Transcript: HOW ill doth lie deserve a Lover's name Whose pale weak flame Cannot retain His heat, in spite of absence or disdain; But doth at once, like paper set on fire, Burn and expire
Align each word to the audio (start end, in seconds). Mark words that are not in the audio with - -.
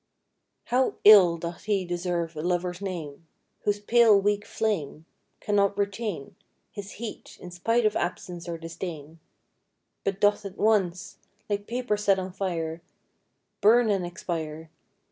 HOW 0.63 0.95
ill 1.03 1.37
doth 1.37 1.67
lie 1.67 1.83
deserve 1.87 2.35
a 2.35 2.41
Lover's 2.41 2.81
name 2.81 3.27
Whose 3.65 3.79
pale 3.79 4.19
weak 4.19 4.47
flame 4.47 5.05
Cannot 5.39 5.77
retain 5.77 6.35
His 6.71 6.93
heat, 6.93 7.37
in 7.39 7.51
spite 7.51 7.85
of 7.85 7.95
absence 7.95 8.49
or 8.49 8.57
disdain; 8.57 9.19
But 10.03 10.19
doth 10.19 10.43
at 10.43 10.57
once, 10.57 11.19
like 11.51 11.67
paper 11.67 11.97
set 11.97 12.17
on 12.17 12.33
fire, 12.33 12.81
Burn 13.61 13.91
and 13.91 14.03
expire 14.03 14.71